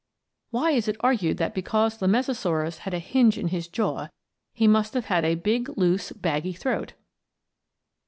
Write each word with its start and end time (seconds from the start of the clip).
Why 0.49 0.71
it 0.71 0.87
is 0.87 0.95
argued 1.01 1.37
that 1.37 1.53
because 1.53 1.99
the 1.99 2.07
Mesosaurus 2.07 2.79
had 2.79 2.93
a 2.95 2.97
hinge 2.97 3.37
in 3.37 3.49
his 3.49 3.67
jaw 3.67 4.07
he 4.51 4.67
must 4.67 4.95
have 4.95 5.05
had 5.05 5.23
a 5.23 5.35
big, 5.35 5.69
loose, 5.77 6.11
baggy 6.11 6.53
throat. 6.53 6.93